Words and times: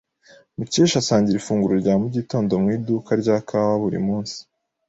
Mukesha 0.57 0.95
asangira 0.99 1.37
ifunguro 1.39 1.73
rya 1.81 1.93
mugitondo 2.01 2.51
mu 2.61 2.67
iduka 2.75 3.11
rya 3.21 3.37
kawa 3.47 3.73
buri 3.83 3.99
munsi. 4.07 4.37